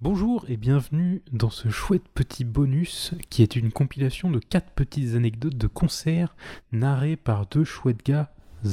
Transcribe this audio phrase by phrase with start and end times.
[0.00, 5.14] Bonjour et bienvenue dans ce chouette petit bonus qui est une compilation de quatre petites
[5.16, 6.36] anecdotes de concerts
[6.70, 8.30] narrées par deux chouettes gars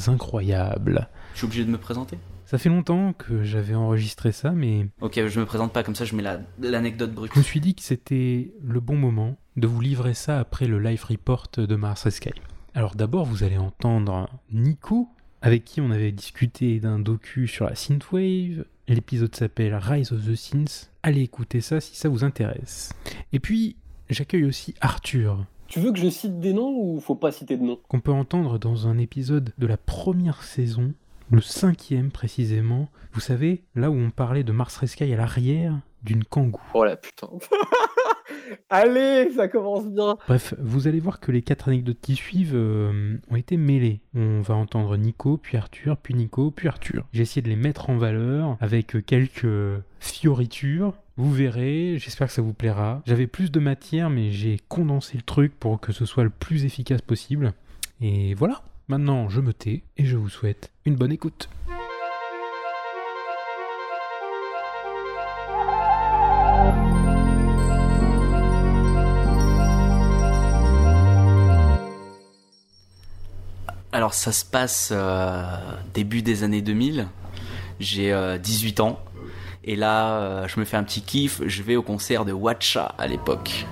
[0.08, 1.10] incroyables.
[1.34, 2.20] Je suis obligé de me présenter?
[2.46, 6.06] Ça fait longtemps que j'avais enregistré ça, mais Ok, je me présente pas comme ça,
[6.06, 7.32] je mets la- l'anecdote brute.
[7.34, 10.80] je me suis dit que c'était le bon moment de vous livrer ça après le
[10.80, 12.34] live report de Mars Sky.
[12.76, 15.10] Alors d'abord, vous allez entendre Nico,
[15.42, 18.66] avec qui on avait discuté d'un docu sur la synthwave.
[18.88, 20.92] L'épisode s'appelle Rise of the Synths.
[21.02, 22.94] Allez écouter ça si ça vous intéresse.
[23.34, 23.76] Et puis,
[24.10, 27.64] j'accueille aussi Arthur, Tu veux que je cite des noms ou faut pas citer de
[27.64, 27.80] noms?
[27.88, 30.94] Qu'on peut entendre dans un épisode de la première saison,
[31.32, 32.88] le cinquième précisément.
[33.14, 36.62] Vous savez, là où on parlait de Mars Sky à l'arrière d'une kangou.
[36.74, 37.28] Oh la putain.
[38.70, 40.18] Allez, ça commence bien.
[40.28, 44.02] Bref, vous allez voir que les quatre anecdotes qui suivent euh, ont été mêlées.
[44.16, 47.06] On va entendre Nico, puis Arthur, puis Nico, puis Arthur.
[47.12, 49.48] J'ai essayé de les mettre en valeur avec euh, quelques
[50.00, 50.94] fioritures.
[51.18, 53.02] Vous verrez, j'espère que ça vous plaira.
[53.06, 56.66] J'avais plus de matière, mais j'ai condensé le truc pour que ce soit le plus
[56.66, 57.54] efficace possible.
[58.02, 61.50] Et voilà, maintenant je me tais et je vous souhaite une bonne écoute.
[74.06, 75.44] Alors ça se passe euh,
[75.96, 77.08] début des années 2000,
[77.80, 79.00] j'ai euh, 18 ans,
[79.64, 82.94] et là euh, je me fais un petit kiff, je vais au concert de Watcha
[83.00, 83.66] à l'époque.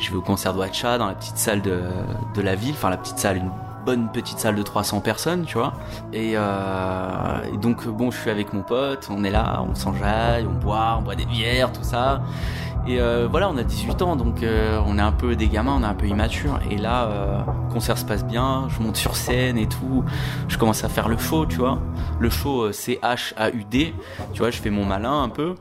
[0.00, 1.80] Je vais au concert de Watcha dans la petite salle de,
[2.42, 3.52] la ville, enfin la petite salle, une
[3.86, 5.74] bonne petite salle de 300 personnes, tu vois.
[6.12, 10.48] Et, euh, et donc bon, je suis avec mon pote, on est là, on s'enjaille,
[10.48, 12.22] on boit, on boit des bières, tout ça.
[12.86, 15.74] Et euh, voilà, on a 18 ans, donc euh, on est un peu des gamins,
[15.78, 16.60] on est un peu immature.
[16.70, 17.40] Et là, euh,
[17.72, 20.04] concert se passe bien, je monte sur scène et tout.
[20.48, 21.80] Je commence à faire le show, tu vois.
[22.20, 23.94] Le show, euh, c'est H-A-U-D.
[24.34, 25.54] Tu vois, je fais mon malin un peu.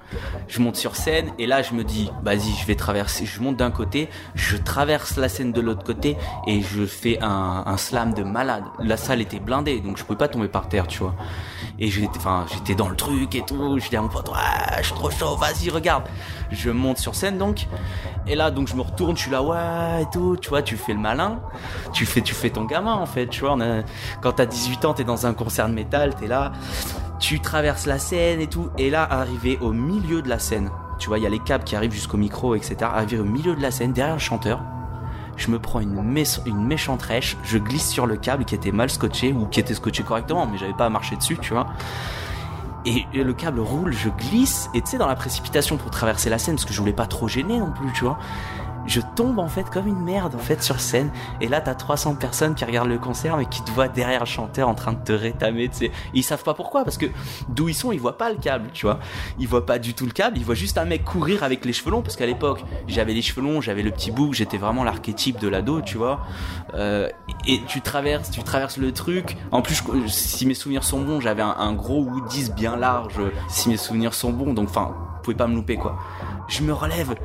[0.50, 3.26] Je monte sur scène et là, je me dis, vas-y, je vais traverser.
[3.26, 7.64] Je monte d'un côté, je traverse la scène de l'autre côté et je fais un,
[7.66, 8.66] un slam de malade.
[8.80, 11.16] La salle était blindée, donc je pouvais pas tomber par terre, tu vois.
[11.80, 13.80] Et j'étais, enfin, j'étais dans le truc et tout.
[13.80, 16.04] Je dis à mon pote, ouais, je suis trop chaud, vas-y, regarde.
[16.52, 17.68] Je monte sur scène donc.
[18.28, 20.38] Et là, donc, je me retourne, je suis là, ouais, et tout.
[20.42, 21.40] Tu vois, tu fais le malin.
[21.92, 23.28] Tu fais, tu fais ton gamin, en fait.
[23.28, 23.84] Tu vois, on a-
[24.22, 26.54] quand t'as 18 ans, t'es dans un concert de métal, t'es là.
[27.20, 28.70] Tu traverses la scène et tout.
[28.78, 30.70] Et là, arrivé au milieu de la scène,
[31.00, 32.76] tu vois, il y a les câbles qui arrivent jusqu'au micro, etc.
[32.94, 34.62] Arrivé au milieu de la scène, derrière le chanteur,
[35.36, 38.72] je me prends une, mé- une méchante rêche, je glisse sur le câble qui était
[38.72, 41.68] mal scotché ou qui était scotché correctement, mais j'avais pas à marcher dessus, tu vois.
[42.86, 46.38] Et, le câble roule, je glisse, et tu sais, dans la précipitation pour traverser la
[46.38, 48.18] scène, parce que je voulais pas trop gêner non plus, tu vois.
[48.86, 51.12] Je tombe en fait comme une merde en fait sur scène
[51.42, 54.26] et là t'as 300 personnes qui regardent le concert mais qui te voient derrière le
[54.26, 55.70] chanteur en train de te rétamer
[56.14, 57.06] ils savent pas pourquoi parce que
[57.50, 59.00] d'où ils sont ils voient pas le câble tu vois
[59.40, 61.74] ils voient pas du tout le câble ils voient juste un mec courir avec les
[61.74, 64.84] cheveux longs parce qu'à l'époque j'avais les cheveux longs j'avais le petit bouc j'étais vraiment
[64.84, 66.20] l'archétype de l'ado tu vois
[66.74, 67.10] euh,
[67.48, 69.38] et tu traverses, tu traverses le truc.
[69.52, 73.20] En plus, si mes souvenirs sont bons, j'avais un, un gros Woodies bien large.
[73.48, 75.98] Si mes souvenirs sont bons, donc enfin, vous pouvez pas me louper quoi.
[76.48, 77.16] Je me relève.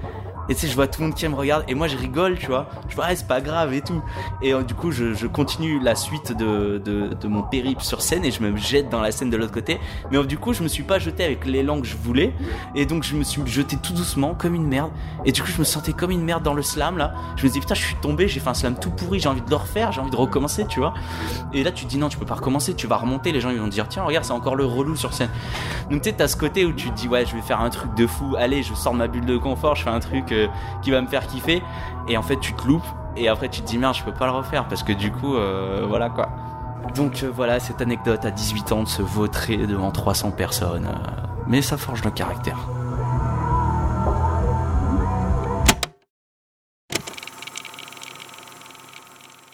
[0.48, 2.38] Et tu sais, je vois tout le monde qui me regarde et moi je rigole,
[2.38, 2.68] tu vois.
[2.88, 4.02] Je vois, ah, c'est pas grave et tout.
[4.42, 8.00] Et euh, du coup, je, je continue la suite de, de, de mon périple sur
[8.02, 9.78] scène et je me jette dans la scène de l'autre côté.
[10.10, 12.32] Mais euh, du coup, je me suis pas jeté avec l'élan que je voulais.
[12.74, 14.90] Et donc, je me suis jeté tout doucement comme une merde.
[15.24, 17.14] Et du coup, je me sentais comme une merde dans le slam là.
[17.36, 19.42] Je me dis, putain, je suis tombé, j'ai fait un slam tout pourri, j'ai envie
[19.42, 20.94] de le refaire, j'ai envie de recommencer, tu vois.
[21.52, 23.50] Et là, tu te dis, non, tu peux pas recommencer, tu vas remonter, les gens
[23.50, 25.30] ils vont te dire, tiens, regarde, c'est encore le relou sur scène.
[25.90, 27.70] Donc, tu sais, t'as ce côté où tu te dis, ouais, je vais faire un
[27.70, 30.32] truc de fou, allez, je sors de ma bulle de confort, je fais un truc
[30.82, 31.62] qui va me faire kiffer.
[32.08, 32.86] Et en fait, tu te loupes.
[33.16, 35.34] Et après, tu te dis, merde, je peux pas le refaire parce que du coup,
[35.36, 36.28] euh, voilà quoi.
[36.94, 40.86] Donc euh, voilà, cette anecdote à 18 ans de se vautrer devant 300 personnes.
[40.86, 42.58] euh, mais ça forge le caractère.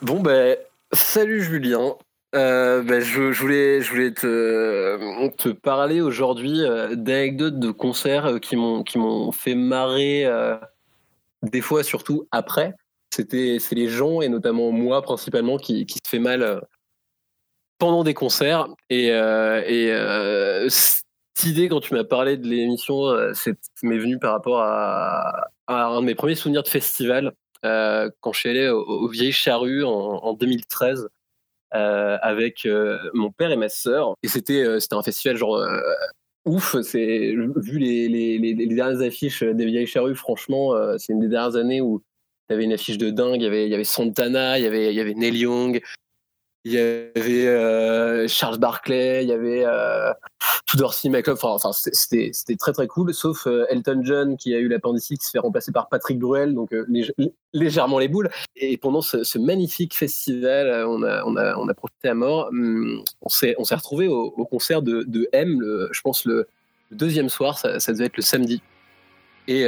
[0.02, 0.56] Bon ben,
[0.92, 1.94] salut Julien.
[2.34, 6.60] Ben, je, je voulais, je voulais te, te parler aujourd'hui
[6.92, 10.26] d'anecdotes de concerts qui m'ont, qui m'ont fait marrer.
[11.50, 12.74] Des fois, surtout après.
[13.14, 16.60] C'était, c'est les gens et notamment moi principalement qui, qui se fait mal euh,
[17.78, 18.66] pendant des concerts.
[18.90, 21.04] Et, euh, et euh, cette
[21.44, 26.06] idée quand tu m'as parlé de l'émission, c'est m'est venue par rapport à, un de
[26.06, 27.32] mes premiers souvenirs de festival
[27.62, 31.08] quand je suis allé au, au Vieille Charrue en, en 2013
[31.74, 32.68] euh, avec
[33.14, 34.14] mon père et ma sœur.
[34.22, 35.64] Et c'était c'était un festival genre
[36.44, 36.76] ouf.
[36.82, 41.20] C'est vu les, les, les, les dernières affiches des Vieilles Charrues, franchement, euh, c'est une
[41.20, 42.02] des dernières années où
[42.48, 43.40] il y avait une affiche de dingue.
[43.40, 45.82] Il y avait, il y avait Santana, il y avait, il y avait Neil Young.
[46.66, 50.12] Il y avait euh, Charles Barclay, il y avait euh,
[50.64, 51.36] Tudor Club.
[51.42, 53.12] Enfin, c'était très très cool.
[53.12, 56.54] Sauf euh, Elton John qui a eu l'appendicite qui se fait remplacer par Patrick Bruel,
[56.54, 57.12] donc euh, lég-
[57.52, 58.30] légèrement les boules.
[58.56, 62.48] Et pendant ce, magnifique festival, on a on a on a profité à mort.
[62.48, 65.60] Hum, On s'est retrouvé au, concert de, M.
[65.60, 66.48] Le, je pense le,
[66.92, 68.62] deuxième soir, ça, ça devait être le samedi.
[69.48, 69.66] Et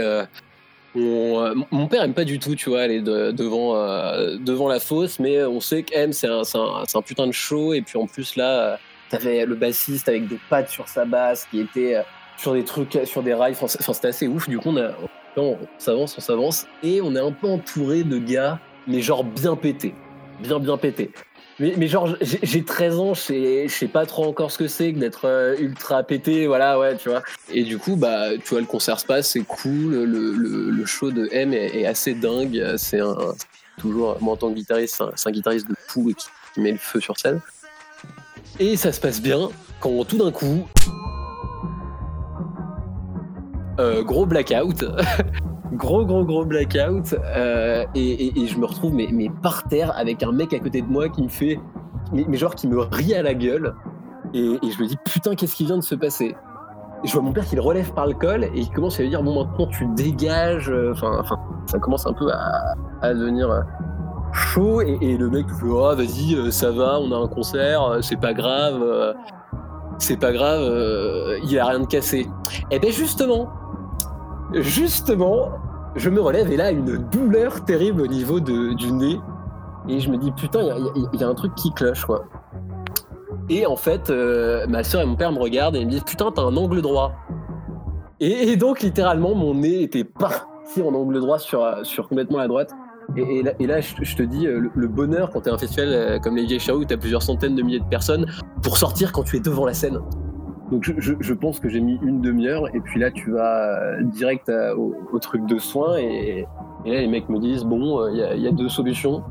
[0.96, 4.81] euh, mon père aime pas du tout, tu vois, aller de- devant, euh, devant la
[4.81, 7.75] fosse, mais on sait que M, c'est un, un, putain de show.
[7.75, 8.76] Et puis en plus, là, euh,
[9.10, 12.02] t'avais le bassiste avec des pattes sur sa basse qui était
[12.37, 13.52] sur des trucs, sur des rails.
[13.60, 14.48] Enfin, c'était assez ouf.
[14.48, 14.93] Du coup, on,
[15.37, 16.66] on s'avance, on s'avance.
[16.82, 19.94] Et on est un peu entouré de gars, mais genre bien pétés.
[20.40, 21.10] Bien, bien pétés.
[21.58, 24.99] Mais, genre, j'ai j'ai 13 ans, je sais, pas trop encore ce que c'est que
[24.99, 27.23] d'être euh, ultra pété, voilà, ouais, tu vois.
[27.50, 31.29] Et du coup, bah, tu vois, le concert se passe, c'est cool, le, show de
[31.32, 33.17] M est, assez dingue, c'est un,
[33.79, 36.12] toujours, moi en tant que guitariste, c'est un, guitariste de fou
[36.55, 37.41] qui met le feu sur scène.
[38.58, 39.49] Et ça se passe bien
[39.81, 40.67] quand tout d'un coup,
[43.79, 44.85] euh, gros blackout,
[45.76, 50.32] gros gros gros blackout, euh, et, je me retrouve mais, mais par terre avec un
[50.32, 51.61] mec à côté de moi qui me fait,
[52.12, 53.75] mais, genre qui me rit à la gueule,
[54.34, 56.34] et, je me dis putain qu'est-ce qui vient de se passer?
[57.05, 59.11] Je vois mon père qui le relève par le col et il commence à lui
[59.11, 61.37] dire bon maintenant tu dégages, euh, enfin enfin
[61.67, 63.61] ça commence un peu à, devenir euh,
[64.32, 68.32] chaud et, le mec fait oh vas-y ça va on a un concert c'est pas
[68.32, 68.82] grave
[69.99, 70.62] c'est pas grave
[71.44, 72.26] il a rien de cassé.
[72.70, 73.50] Et ben justement
[74.55, 75.50] justement
[75.96, 79.19] je me relève et là une douleur terrible au niveau du nez.
[79.88, 82.25] Et je me dis putain il y a- un truc qui cloche quoi.
[83.48, 86.31] Et en fait euh, ma soeur et mon père me regardent et me disent putain
[86.34, 87.12] t'as un angle droit.
[88.19, 92.72] Et, donc littéralement mon nez était parti en angle droit sur, sur complètement la droite.
[93.16, 96.44] Et, là, je, te dis, euh, le, bonheur quand t'es un festival euh, comme les
[96.44, 98.26] Vieilles Charrues où t'as plusieurs centaines de milliers de personnes
[98.62, 100.00] pour sortir quand tu es devant la scène.
[100.71, 104.49] Donc je, pense que j'ai mis une demi-heure et puis là tu vas euh, direct
[104.49, 106.47] à- au, truc de soins et,
[106.85, 109.23] là les mecs me disent bon euh, il y, a- deux solutions.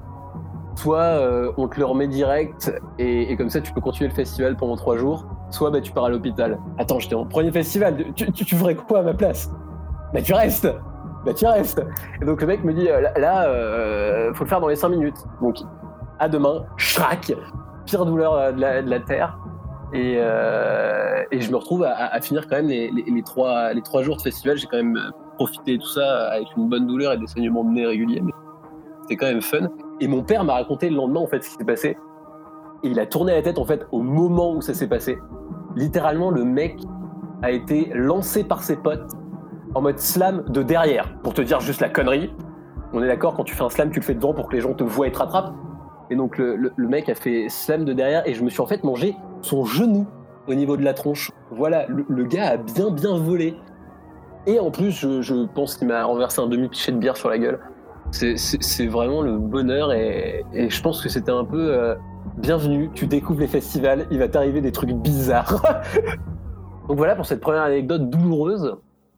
[0.75, 4.55] Soit euh, on te le remet direct et, comme ça tu peux continuer le festival
[4.55, 5.25] pendant trois jours.
[5.49, 6.57] Soit bah, tu pars à l'hôpital.
[6.77, 9.51] Attends j'étais en premier festival, tu, ferais quoi à ma place?
[10.13, 10.69] Bah tu restes
[11.25, 11.85] Bah tu restes
[12.21, 14.87] Et donc le mec me dit euh, là, euh, faut le faire dans les 5
[14.87, 15.17] minutes.
[15.41, 15.57] Donc
[16.19, 17.33] à demain, schrac,
[17.85, 19.37] pire douleur euh, de la terre.
[19.93, 24.57] Et, euh, et je me retrouve à, finir quand même les, trois, jours de festival.
[24.57, 24.99] J'ai quand même
[25.35, 28.21] profité de tout ça avec une bonne douleur et des saignements de nez réguliers.
[29.03, 29.69] C'était quand même fun.
[30.01, 31.97] Et mon père m'a raconté le lendemain en fait ce qui s'est passé.
[32.83, 35.17] Et il a tourné la tête en fait au moment où ça s'est passé.
[35.75, 36.79] Littéralement, le mec
[37.41, 39.11] a été lancé par ses potes
[39.75, 41.17] en mode slam de derrière.
[41.21, 42.33] Pour te dire juste la connerie.
[42.93, 44.61] On est d'accord, quand tu fais un slam, tu le fais devant pour que les
[44.61, 45.53] gens te voient et te rattrapent.
[46.09, 48.83] Et donc le mec a fait slam de derrière et je me suis en fait
[48.83, 50.07] mangé son genou
[50.47, 51.31] au niveau de la tronche.
[51.51, 53.55] Voilà, le, gars a bien bien volé.
[54.47, 57.59] Et en plus, je, pense qu'il m'a renversé un demi-pichet de bière sur la gueule.
[58.11, 61.95] C'est- vraiment le bonheur et, je pense que c'était un peu euh,
[62.37, 62.89] bienvenue.
[62.93, 65.61] Tu découvres les festivals, il va t'arriver des trucs bizarres.
[66.87, 68.75] donc voilà pour cette première anecdote douloureuse.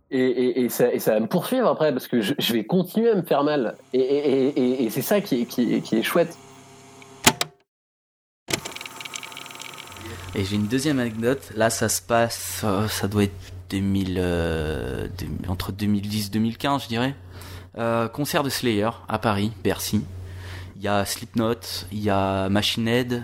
[0.10, 3.76] Et, ça, va me poursuivre après parce que je, vais continuer à me faire mal.
[3.94, 5.48] Et, c'est ça qui
[5.92, 6.38] est chouette.
[10.36, 11.52] Et j'ai une deuxième anecdote.
[11.56, 15.08] Là, ça se passe, euh, ça doit être 2000, euh,
[15.48, 17.16] entre 2010 2015, je dirais.
[17.78, 20.04] Euh, concert de Slayer à Paris, Bercy.
[20.76, 21.56] Il y a Slipknot,
[21.92, 23.24] il y a Machine Head,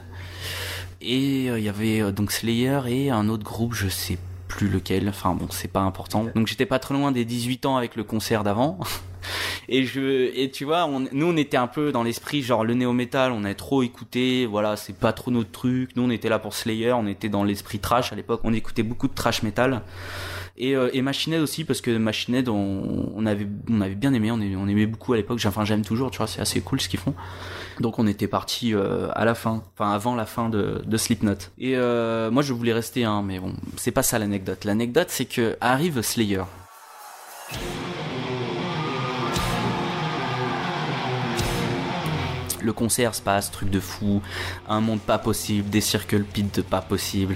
[1.02, 5.08] et il y avait donc Slayer et un autre groupe, je sais plus lequel.
[5.10, 6.26] Enfin bon, c'est pas important.
[6.36, 8.80] Donc j'étais pas très loin des 18 ans avec le concert d'avant.
[9.70, 12.74] Et je et tu vois, on, nous on était un peu dans l'esprit genre le
[12.74, 15.92] néo métal, on a trop écouté, voilà, c'est pas trop notre truc.
[15.96, 18.84] Nous on était là pour Slayer, on était dans l'esprit trash à l'époque, on écoutait
[18.84, 19.82] beaucoup de trash metal.
[20.56, 24.14] Et, euh, et Machine Head aussi parce que Machine Head on, avait on avait bien
[24.14, 25.42] aimé, on, aimait- beaucoup à l'époque.
[25.46, 27.16] Enfin j'aime toujours, tu vois, c'est assez cool ce qu'ils font.
[27.80, 31.34] Donc on était parti euh, à la fin, enfin avant la fin de, de Slipknot.
[31.58, 34.64] Et euh, moi je voulais rester, hein, mais bon, c'est pas ça l'anecdote.
[34.64, 36.44] L'anecdote c'est que arrive Slayer.
[42.64, 44.22] Le concert se passe, truc de fou,
[44.70, 47.36] un monde pas possible, des circles pit de pas possible.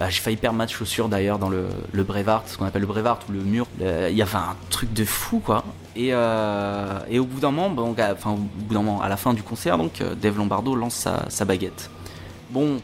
[0.00, 2.04] Euh, J'ai failli perdre ma chaussure d'ailleurs dans le, le
[2.46, 3.66] ce qu'on appelle le Brevard ou le mur.
[3.80, 5.64] Euh, Il y avait un truc de fou quoi.
[5.94, 9.32] Et, euh, au bout d'un moment, bon, enfin au bout d'un moment, à la fin
[9.32, 11.88] du concert, donc Dave Lombardo lance sa, baguette.
[12.50, 12.80] Bon,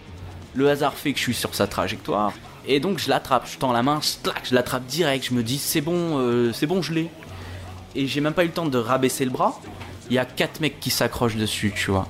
[0.55, 2.33] le hasard fait que je suis sur sa trajectoire.
[2.69, 4.01] Et donc je l'attrape, je tends la main,
[4.45, 7.11] je l'attrape direct, je me dis c'est bon, c'est bon, je l'ai.
[7.97, 9.59] Et j'ai même pas eu le temps de rabaisser le bras.
[10.11, 12.09] Il y a quatre mecs qui s'accrochent dessus, tu vois.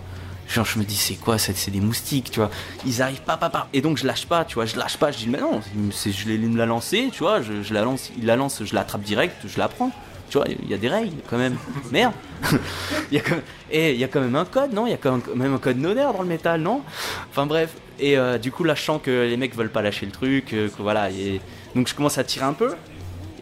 [0.48, 2.50] Genre, je me dis, c'est quoi C'est des moustiques, tu vois.
[2.84, 3.68] Ils arrivent pas, pas, pas.
[3.72, 4.66] Et donc, je lâche pas, tu vois.
[4.66, 5.12] Je lâche pas.
[5.12, 5.60] Je dis, mais non,
[6.04, 7.40] je l'ai la lancé, tu vois.
[7.40, 9.92] Je, la lance, il la lance, je l'attrape direct, je la prends.
[10.28, 11.56] Tu vois, il y a des règles quand même.
[11.92, 12.14] Merde.
[13.12, 13.22] y a
[13.70, 14.86] et il y a quand même un code, non?
[14.86, 16.82] Il y a quand même un code nonaire dans le métal, non?
[17.30, 17.74] Enfin bref.
[18.00, 20.82] Et euh, du coup, lâchant que les mecs veulent pas lâcher le truc, euh, que
[20.82, 21.10] voilà.
[21.10, 21.40] Et...
[21.76, 22.74] Donc je commence à tirer un peu.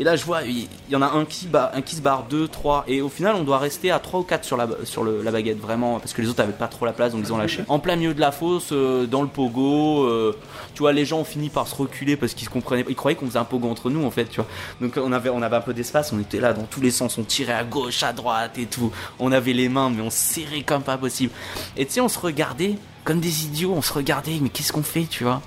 [0.00, 2.85] Et là, je vois, il y en a un qui, se barre, deux, trois.
[2.87, 5.59] Et au final, on doit rester à trois ou quatre sur la, sur la baguette,
[5.59, 5.99] vraiment.
[5.99, 7.64] Parce que les autres avaient pas trop la place, donc ils ont lâché.
[7.69, 10.05] En plein milieu de la fosse, euh, dans le pogo.
[10.05, 10.37] Euh,
[10.75, 13.17] tu vois, les gens ont fini par se reculer parce qu'ils se comprenaient Ils croyaient
[13.17, 14.49] qu'on faisait un pogo entre nous, en fait, tu vois.
[14.81, 17.19] Donc on avait, on avait un peu d'espace, on était là dans tous les sens.
[17.19, 18.93] On tirait à gauche, à droite et tout.
[19.19, 21.33] On avait les mains, mais on serrait comme pas possible.
[21.76, 23.73] Et tu sais, on se regardait comme des idiots.
[23.75, 25.43] On se regardait, mais qu'est-ce qu'on fait, tu vois?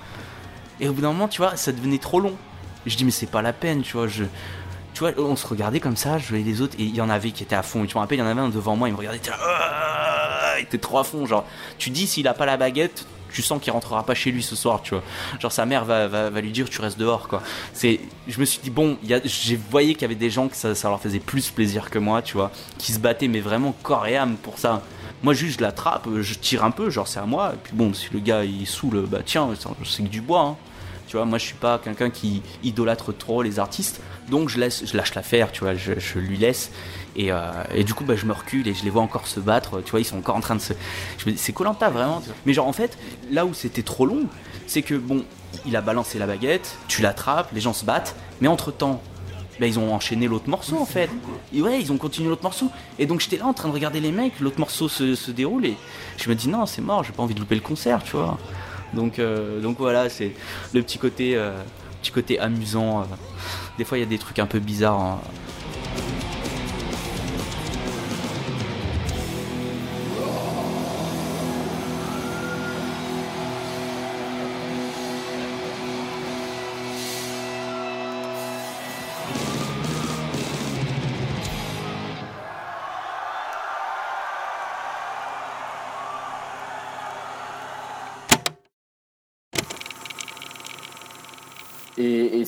[0.81, 2.35] Et au bout d'un moment, tu vois, ça devenait trop long.
[2.85, 4.07] Je dis mais c'est pas la peine, tu vois.
[4.07, 4.23] Je,
[4.93, 7.09] tu vois, on se regardait comme ça, je voyais les autres et il y en
[7.09, 7.83] avait qui étaient à fond.
[7.83, 9.21] Et tu me rappelles, il y en avait un devant moi, il me regardait, il
[9.21, 11.25] était, là, il était trop à fond.
[11.25, 11.45] Genre,
[11.77, 14.55] tu dis s'il a pas la baguette, tu sens qu'il rentrera pas chez lui ce
[14.55, 15.03] soir, tu vois.
[15.39, 17.41] Genre sa mère va, va, lui dire tu restes dehors, quoi.
[17.73, 20.75] C'est, je me suis dit bon, j'ai voyé qu'il y avait des gens que ça,
[20.75, 24.07] ça, leur faisait plus plaisir que moi, tu vois, qui se battaient mais vraiment corps
[24.07, 24.81] et âme pour ça.
[25.23, 27.53] Moi juste je l'attrape, je tire un peu, genre c'est à moi.
[27.53, 29.49] Et puis bon, si le gars il saoule, bah tiens,
[29.85, 30.41] c'est que du bois.
[30.41, 30.57] Hein.
[31.11, 33.99] Tu vois, moi je suis pas quelqu'un qui idolâtre trop les artistes,
[34.29, 36.71] donc je laisse, je lâche l'affaire, tu vois, je, lui laisse.
[37.17, 39.41] Et, euh, et, du coup, bah, je me recule et je les vois encore se
[39.41, 39.81] battre.
[39.81, 40.71] Tu vois, ils sont encore en train de se.
[41.17, 42.23] Je c'est Colanta vraiment.
[42.45, 42.97] Mais genre, en fait,
[43.29, 44.27] là où c'était trop long,
[44.67, 45.25] c'est que bon,
[45.65, 49.01] il a balancé la baguette, tu l'attrapes, les gens se battent, mais entre temps,
[49.59, 51.09] bah, ils ont enchaîné l'autre morceau en fait.
[51.53, 52.69] Ouais, ils ont continué l'autre morceau.
[52.99, 55.65] Et donc j'étais là en train de regarder les mecs, l'autre morceau se, se, déroule
[55.65, 55.75] et
[56.15, 58.37] je me dis non, c'est mort, j'ai pas envie de louper le concert, tu vois.
[58.93, 60.33] Donc, euh, donc voilà, c'est
[60.73, 61.51] le petit côté, euh,
[62.13, 63.01] côté amusant.
[63.01, 63.05] Euh.
[63.77, 64.99] Des fois, il y a des trucs un peu bizarres.
[64.99, 65.21] Hein.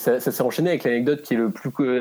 [0.04, 1.38] Ça, s'est enchaîné avec l'anecdote qui est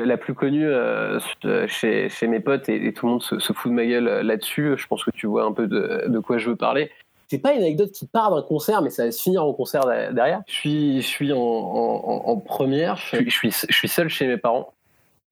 [0.05, 1.19] la plus connue euh,
[1.67, 4.73] chez, mes potes et, tout le monde se, fout de ma gueule euh, là-dessus.
[4.75, 6.91] Je pense que tu vois un peu de, quoi je veux parler.
[7.29, 9.85] C'est pas une anecdote qui part d'un concert, mais ça va se finir en concert
[9.85, 10.41] derrière.
[10.47, 14.73] Je suis, en, première, je suis, je seul chez mes parents.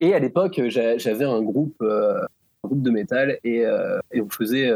[0.00, 2.22] Et à l'époque, j'avais un groupe, euh,
[2.64, 3.66] un groupe de métal et,
[4.16, 4.72] on faisait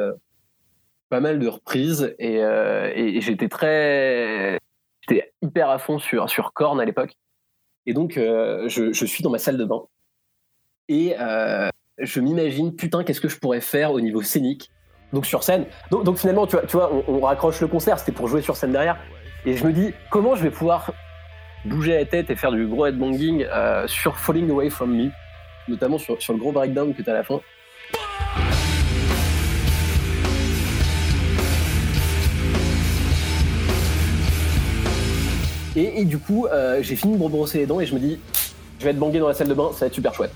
[1.08, 4.58] pas mal de reprises et, et j'étais très,
[5.00, 7.16] j'étais hyper à fond sur sur Korn à l'époque.
[7.86, 9.82] Et donc, euh, je, suis dans ma salle de bain
[10.88, 14.70] et euh, je m'imagine, putain, qu'est-ce que je pourrais faire au niveau scénique
[15.12, 15.66] Donc, sur scène.
[15.90, 18.72] Donc, finalement, tu vois, tu vois on, raccroche le concert, c'était pour jouer sur scène
[18.72, 18.98] derrière.
[19.44, 20.92] Et je me dis, comment je vais pouvoir
[21.64, 25.10] bouger la tête et faire du gros headbanging euh, sur Falling Away From Me,
[25.68, 27.40] notamment sur, sur le gros breakdown que tu as à la fin.
[35.76, 38.18] Et, du coup, euh, j'ai fini de me brosser les dents et je me dis,
[38.78, 40.32] je vais être bangué dans la salle de bain, ça va être super chouette.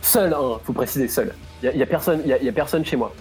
[0.00, 1.34] Seul, hein, faut préciser seul.
[1.62, 3.12] Il y, a, personne, y, a, personne chez moi.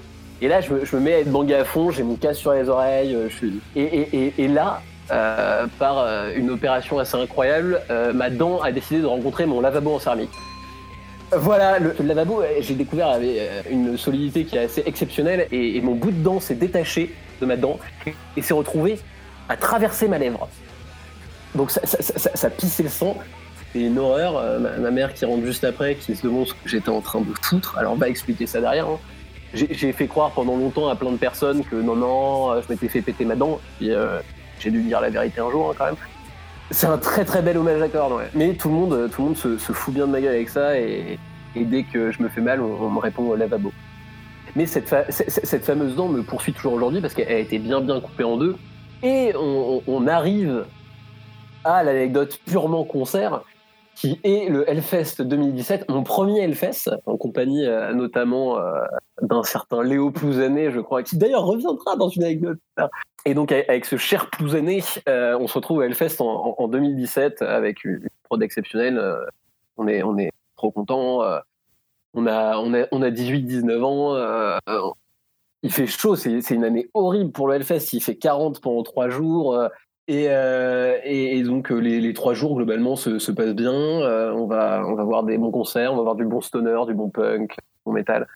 [0.41, 2.69] Et là, je me, mets à être bangué à fond, j'ai mon casque sur les
[2.69, 3.13] oreilles.
[3.13, 3.59] Euh, je suis...
[3.75, 4.81] et, là,
[5.11, 6.05] euh, par
[6.35, 7.81] une opération assez incroyable,
[8.13, 10.31] ma dent a décidé de rencontrer mon lavabo en céramique.
[11.35, 16.11] Voilà, le, lavabo, j'ai découvert avait une solidité qui est assez exceptionnelle et, mon bout
[16.11, 17.77] de dent s'est détaché de ma dent
[18.37, 18.99] et s'est retrouvé
[19.49, 20.47] à traverser ma lèvre.
[21.55, 23.17] Donc ça, ça, pissait le sang.
[23.73, 24.37] C'est une horreur.
[24.37, 27.21] Euh, ma, mère qui rentre juste après, qui se demande ce que j'étais en train
[27.21, 27.77] de foutre.
[27.77, 28.87] Alors on va expliquer ça derrière.
[28.87, 28.99] Hein.
[29.53, 32.89] J'ai fait croire pendant longtemps à plein de personnes que non, non, euh, je m'étais
[32.89, 33.59] fait péter ma dent.
[33.77, 34.19] Puis euh,
[34.59, 35.95] j'ai dû dire la vérité un jour hein, quand même.
[36.69, 39.37] C'est un très très bel hommage à Korn, Mais tout le monde, tout le monde
[39.37, 40.77] se, fout bien de ma gueule avec ça.
[40.77, 41.17] Et,
[41.55, 43.71] dès que je me fais mal, on, me répond au lavabo.
[44.55, 44.89] Mais cette,
[45.63, 48.57] fameuse dent me poursuit toujours aujourd'hui parce qu'elle a été bien bien coupée en deux.
[49.01, 50.65] Et on arrive
[51.75, 53.43] à l'anecdote purement concert,
[53.95, 58.83] qui est le Hellfest 2017, mon premier Hellfest, en compagnie euh, notamment euh,
[59.21, 62.59] d'un certain Léo Plouzané, je crois, qui d'ailleurs reviendra dans une anecdote.
[63.25, 67.83] Et donc avec ce cher Plouzané, euh, on se retrouve au Hellfest en, 2017 avec
[67.83, 69.01] une prod exceptionnelle.
[69.77, 71.21] on est on est trop content.
[72.13, 74.59] on a on a on a 18-19 ans.
[75.63, 77.93] il fait chaud, c'est une année horrible pour le Hellfest.
[77.93, 79.57] Il fait 40 pendant trois jours.
[80.09, 83.73] Euh, et, donc euh, les, trois jours globalement se, se passent bien.
[83.73, 86.79] Euh, on va on va voir des bons concerts, on va voir du bon stoner,
[86.87, 88.27] du bon punk, du bon metal,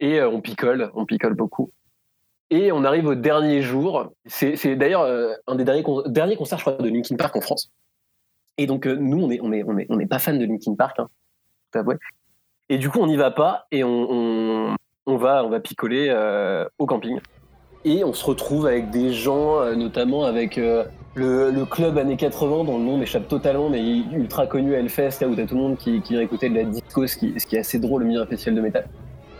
[0.00, 1.70] et on picole, on picole beaucoup.
[2.50, 4.12] Et on arrive au dernier jour.
[4.26, 5.06] C'est d'ailleurs
[5.46, 7.70] un des derniers, concerts, je crois, de Linkin Park en France.
[8.58, 10.74] Et donc, nous, on n'est on est, on est, on est pas fan de Linkin
[10.76, 11.08] Park, hein,
[12.68, 16.14] Et du coup, on n'y va pas et on, on, va, on va picoler
[16.78, 17.18] au camping.
[17.84, 22.78] Et on se retrouve avec des gens, notamment avec le, le, club années 80, dont
[22.78, 25.76] le nom m'échappe totalement, mais ultra connu à Hellfest, là où t'as tout le monde
[25.76, 28.06] qui, qui vient écouter de la disco, ce qui, ce qui est assez drôle au
[28.06, 28.86] milieu d'un festival de métal.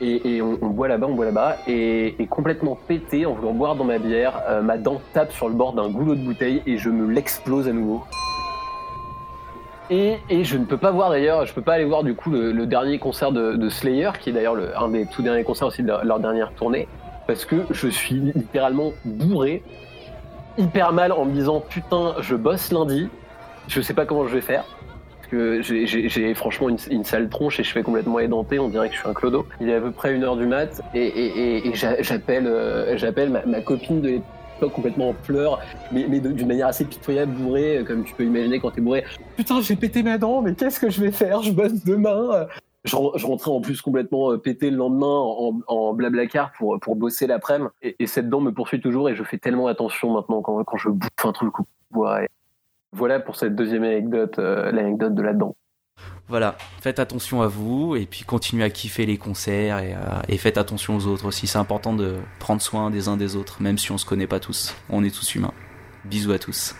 [0.01, 3.99] Et, on, boit là-bas, on boit là-bas, et, complètement pété en voulant boire dans ma
[3.99, 7.11] bière, euh, ma dent tape sur le bord d'un goulot de bouteille et je me
[7.11, 8.03] l'explose à nouveau.
[9.91, 12.67] Et, je ne peux pas voir d'ailleurs, je peux pas aller voir du coup le,
[12.67, 16.19] dernier concert de, Slayer, qui est d'ailleurs un des tout derniers concerts aussi de leur,
[16.19, 16.89] dernière tournée,
[17.27, 19.63] parce que je suis littéralement bourré,
[20.59, 23.09] hyper mal en me disant putain, je bosse lundi,
[23.69, 24.65] je sais pas comment je vais faire
[25.31, 29.01] que j'ai franchement une, sale tronche et je fais complètement édenté, on dirait que je
[29.01, 29.47] suis un clodo.
[29.61, 34.09] Il est à peu près une heure du mat et, j'appelle euh, ma, copine de
[34.09, 35.61] l'époque complètement en pleurs,
[35.93, 39.05] mais, mais d'une manière assez pitoyable, bourrée, comme tu peux imaginer quand t'es bourré.
[39.37, 41.43] Putain, j'ai pété ma dent, mais qu'est-ce que je vais faire?
[41.43, 42.47] Je bosse demain.
[42.85, 47.27] Je, rentrais en plus complètement euh, pété le lendemain en, en blablacar pour, pour bosser
[47.27, 47.71] l'après-midi.
[47.83, 51.09] Et, cette dent me poursuit toujours et je fais tellement attention maintenant quand, je bouffe
[51.25, 52.29] un truc ou ouais.
[52.93, 55.57] Voilà pour cette deuxième anecdote, euh, l'anecdote de là-dedans.
[56.29, 60.59] Voilà, faites attention à vous et puis continuez à kiffer les concerts et, euh, faites
[60.59, 61.47] attention aux autres aussi.
[61.47, 64.41] C'est important de prendre soin des uns des autres, même si on se connaît pas
[64.41, 64.75] tous.
[64.91, 65.53] On est tous humains.
[66.05, 66.75] Bisous à tous.